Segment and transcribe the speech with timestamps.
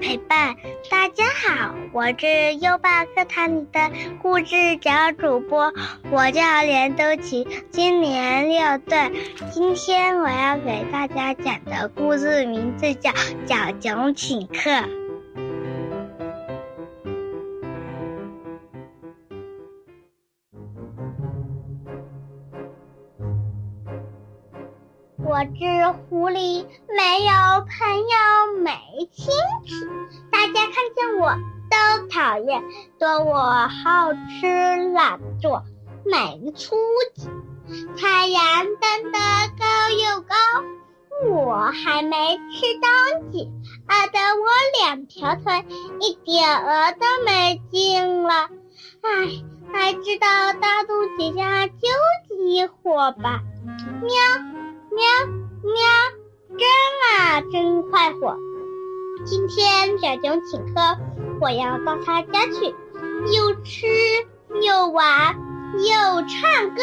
[0.00, 0.54] 陪伴。
[0.90, 5.72] 大家好，我是优爸课堂里的故事小主播，
[6.10, 9.10] 我叫连都奇，今年六岁。
[9.50, 13.10] 今天我要给大家讲的故事名字叫
[13.46, 14.70] 《小熊请客》。
[25.22, 28.08] 我是狐狸，没有朋
[31.20, 31.36] 我
[31.68, 32.62] 都讨厌，
[32.98, 33.34] 说我
[33.68, 35.64] 好吃懒做，
[36.04, 36.76] 没出
[37.14, 37.28] 息。
[37.98, 38.42] 太阳
[38.80, 39.18] 登得
[39.58, 40.34] 高又高，
[41.28, 43.50] 我还没吃东西，
[43.86, 44.46] 饿得我
[44.80, 45.66] 两条腿
[46.00, 48.48] 一点儿都没劲了。
[49.02, 49.10] 唉，
[49.72, 51.74] 还知道大肚子下救
[52.34, 53.40] 急火吧？
[54.00, 54.10] 喵。
[54.92, 55.06] 喵
[55.62, 55.76] 喵，
[56.58, 56.66] 真
[57.06, 58.36] 啊，真快活！
[59.26, 60.80] 今天小熊请客，
[61.40, 62.74] 我要到他家去，
[63.32, 63.86] 又吃
[64.62, 65.36] 又玩
[65.74, 66.82] 又唱歌，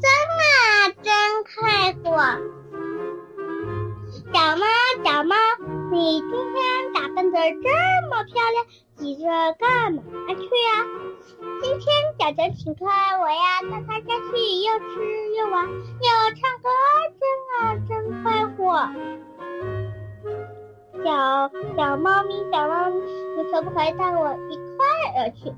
[0.00, 2.38] 真啊，真快活！
[4.32, 4.66] 小猫，
[5.04, 5.34] 小猫，
[5.90, 9.24] 你今天打扮的这么漂亮，急着
[9.58, 10.86] 干嘛去呀？
[11.62, 11.82] 今天
[12.18, 16.68] 小熊请客，我要到他家去，又吃又玩又唱歌。
[17.18, 17.22] 真
[17.56, 18.64] 啊真快活
[21.04, 22.96] 小小猫咪，小猫咪，
[23.36, 25.52] 你可不可以带我一块儿去？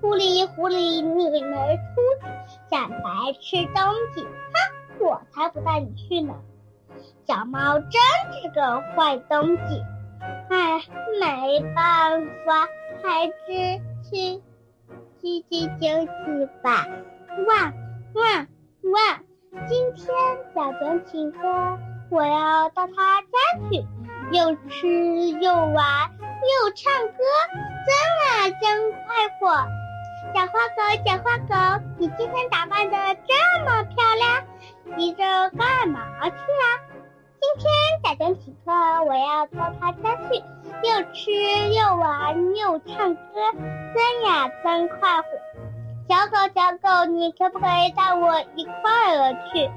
[0.00, 2.00] 狐狸，狐狸，你没出
[2.48, 6.34] 息，想白吃东西，哼，我才不带你去呢！
[7.26, 7.92] 小猫真
[8.40, 9.82] 是个坏东西，
[10.48, 10.82] 唉，
[11.20, 12.66] 没办法，
[13.02, 14.40] 还是去
[15.20, 16.86] 去去休息吧。
[17.46, 17.72] 哇
[18.14, 18.46] 哇
[18.92, 19.20] 哇！
[19.66, 20.06] 今天
[20.54, 21.38] 小熊请客，
[22.10, 23.84] 我要到他家去。
[24.32, 24.86] 又吃
[25.40, 27.22] 又玩又唱歌，
[27.86, 29.46] 真啊真快活！
[30.34, 31.38] 小花狗，小花
[31.78, 34.44] 狗，你今天打扮的这么漂亮，
[34.98, 36.66] 急着干嘛去啊？
[37.40, 37.64] 今天
[38.02, 38.72] 小熊请客，
[39.04, 40.42] 我要到他家去，
[40.82, 41.30] 又吃
[41.72, 43.20] 又玩又唱歌，
[43.94, 45.28] 真呀真快活！
[46.08, 48.74] 小狗，小狗，你可不可以带我一块
[49.14, 49.70] 儿去？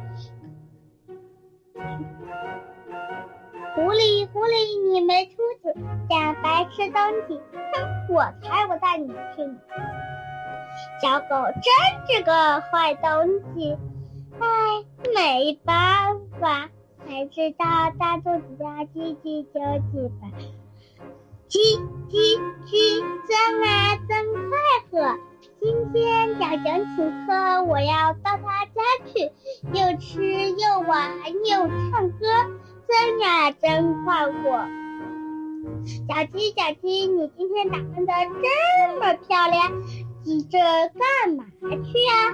[3.79, 5.79] 狐狸，狐狸，你没出息，
[6.09, 9.57] 想白吃东西，哼，我才不带你去呢！
[11.01, 11.29] 小狗
[11.63, 11.63] 真
[12.17, 13.77] 是个坏东西，
[14.37, 14.45] 唉，
[15.15, 16.69] 没办法，
[17.07, 17.65] 才知道
[17.97, 20.27] 大肚子要叽叽啾啾吧。
[21.47, 21.57] 叽
[22.09, 22.37] 叽
[22.67, 24.51] 叽，真啊真快
[24.91, 25.17] 活！
[25.61, 29.31] 今天小熊请客，我要到他家去，
[29.71, 32.27] 又吃又玩又唱歌。
[32.89, 34.67] 真呀，真快活！
[36.07, 38.11] 小鸡，小鸡，你今天打扮的
[38.41, 39.71] 这么漂亮，
[40.23, 42.33] 急着干嘛去啊？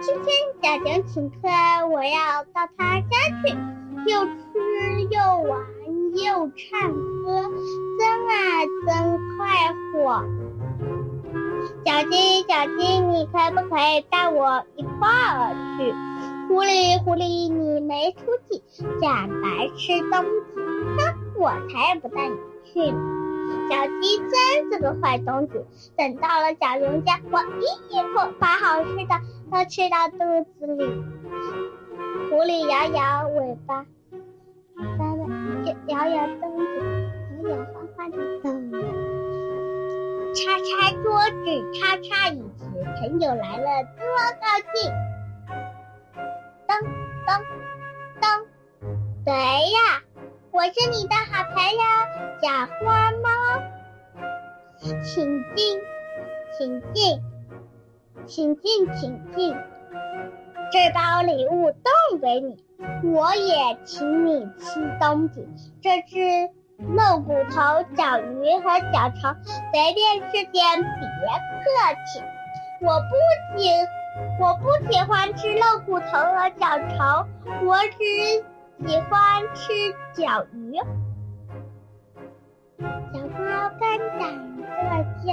[0.00, 0.26] 今天
[0.62, 1.48] 小熊请客，
[1.90, 3.06] 我要到他家
[3.42, 3.50] 去，
[4.06, 5.66] 又吃又玩
[6.14, 6.92] 又唱
[7.24, 7.50] 歌，
[7.98, 10.22] 真啊，真快活！
[11.84, 15.92] 小鸡，小鸡，你可不可以带我一块儿去？
[16.48, 18.62] 狐狸，狐狸，你没出息，
[19.00, 20.60] 假白吃东西，
[20.96, 20.98] 哼，
[21.38, 22.98] 我才不带你去呢！
[23.68, 25.52] 小鸡真是个坏东西。
[25.96, 30.18] 等到了小熊家，我一口把好吃的都吃到肚
[30.58, 30.84] 子里。
[32.30, 33.86] 狐狸摇摇尾巴，
[34.76, 34.84] 摇
[35.88, 36.62] 摇摇蹬子，
[37.42, 38.75] 摇摇晃晃的走。
[40.36, 42.66] 擦擦桌子，擦擦椅子，
[43.00, 44.04] 朋友来了多
[44.38, 44.92] 高兴！
[46.68, 46.70] 噔
[47.26, 47.28] 噔
[48.20, 48.44] 噔，
[49.24, 49.78] 谁呀？
[50.50, 51.80] 我是你的好朋友
[52.42, 52.48] 小
[52.84, 53.26] 花猫，
[54.78, 55.80] 请进，
[56.58, 57.22] 请进，
[58.26, 59.56] 请进，请进。
[60.70, 61.72] 这包礼物
[62.10, 62.62] 送给你，
[63.10, 65.48] 我也请你吃东西。
[65.80, 69.34] 这是肉骨头、脚鱼和脚虫，
[69.72, 71.10] 随便吃点，别
[71.62, 71.64] 客
[72.06, 72.22] 气。
[72.82, 73.70] 我不喜。
[74.40, 77.28] 我不喜欢吃肉骨头和脚虫，
[77.66, 80.78] 我只喜欢吃脚鱼。
[82.78, 84.24] 小猫刚长
[84.58, 84.64] 这
[85.20, 85.28] 下，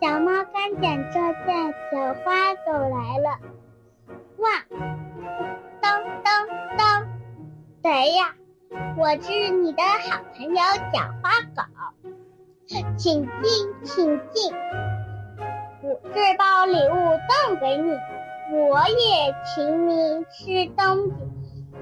[0.00, 1.52] 小猫刚长这下，
[1.92, 3.28] 小花狗来了。
[4.38, 4.46] 哇，
[5.82, 5.86] 咚
[6.24, 6.28] 咚
[6.78, 6.80] 咚，
[7.82, 8.34] 谁呀？
[8.96, 10.56] 我是你的好朋友
[10.92, 11.62] 小花狗，
[12.66, 13.26] 请进，
[13.84, 14.52] 请进。
[15.82, 17.90] 我这包礼物送给你，
[18.52, 21.12] 我也请你吃东西。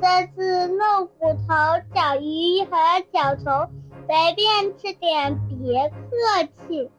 [0.00, 1.46] 这是肉骨头、
[1.94, 2.76] 小鱼和
[3.12, 3.70] 小虫，
[4.06, 6.90] 随便吃点，别客气。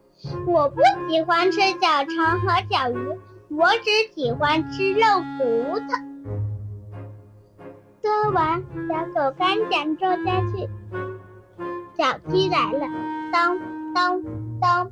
[0.47, 4.99] 我不喜欢吃小肠和小鱼，我只喜欢吃肉
[5.38, 5.85] 骨头。
[8.07, 10.69] 说完，小狗赶紧坐下去。
[11.98, 12.88] 小鸡来了，
[13.33, 13.59] 当
[13.94, 14.24] 当
[14.62, 14.89] 当。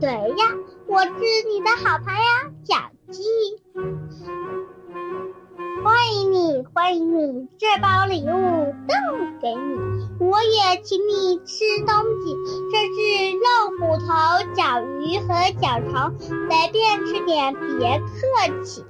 [0.00, 0.54] 对呀，
[0.86, 1.10] 我是
[1.52, 2.22] 你的好朋友
[2.64, 2.76] 小
[3.10, 3.22] 鸡。
[5.84, 7.46] 欢迎你，欢迎你！
[7.58, 8.94] 这包礼物都
[9.42, 12.34] 给你，我也请你吃东西。
[12.72, 13.44] 这是肉
[13.78, 14.06] 骨头、
[14.56, 18.82] 小鱼和小虫，随便吃点，别客气。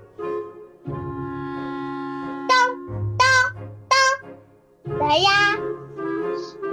[5.00, 5.30] 来呀！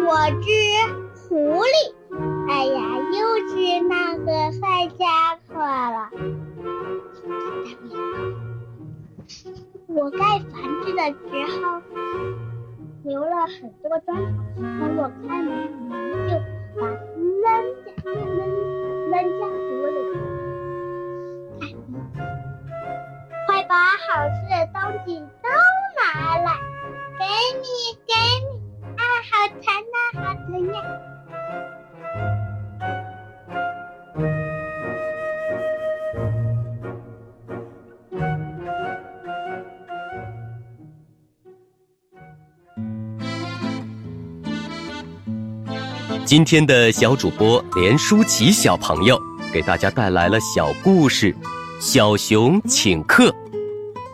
[0.06, 0.46] 我只
[1.30, 1.96] 狐狸。
[2.50, 2.80] 哎呀，
[3.14, 3.54] 又是
[3.88, 4.28] 那个
[4.60, 6.12] 坏家伙了。
[9.88, 10.52] 我盖房
[10.84, 11.16] 子的时
[11.56, 11.82] 候
[13.06, 15.96] 留了很多砖头，等我开门，你们
[16.28, 16.32] 就
[16.80, 17.48] 把扔
[17.86, 18.14] 下扔
[19.10, 19.58] 扔下湖
[19.88, 19.98] 里。
[23.48, 24.76] 快把好吃的东
[25.06, 25.08] 西
[46.26, 49.18] 今天的小主播连舒淇小朋友
[49.54, 51.34] 给大家带来了小故事
[51.80, 53.30] 《小熊请客》。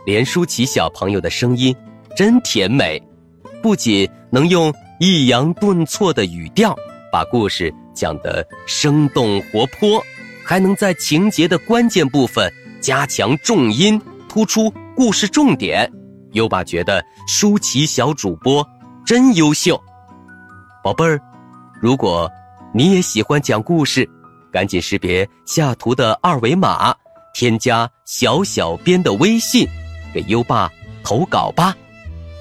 [0.06, 1.74] 连舒淇小朋友的声音
[2.16, 3.02] 真甜美，
[3.60, 6.76] 不仅能用抑扬顿挫的语调
[7.10, 10.02] 把故事讲得生动活泼，
[10.44, 15.90] 还能在情节的关键部分加强重音，突出故事重点。
[16.32, 18.66] 优爸觉得舒淇小主播
[19.04, 19.80] 真优秀，
[20.82, 21.20] 宝贝儿。
[21.80, 22.30] 如果
[22.72, 24.08] 你也喜欢讲故事，
[24.52, 26.94] 赶紧识别下图的二维码，
[27.34, 29.66] 添加小小编的微信，
[30.12, 30.70] 给优爸
[31.02, 31.76] 投稿吧。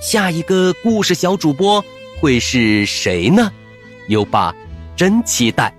[0.01, 1.83] 下一个故事小主播
[2.23, 3.51] 会是谁呢？
[4.07, 4.55] 优爸
[4.95, 5.73] 真期待。